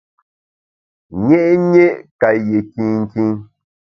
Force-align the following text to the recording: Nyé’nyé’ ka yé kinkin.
Nyé’nyé’ 1.23 1.87
ka 2.19 2.29
yé 2.47 2.57
kinkin. 2.73 3.31